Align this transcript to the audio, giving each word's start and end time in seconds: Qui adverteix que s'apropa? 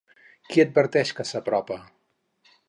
Qui 0.53 0.63
adverteix 0.63 1.11
que 1.19 1.27
s'apropa? 1.33 1.79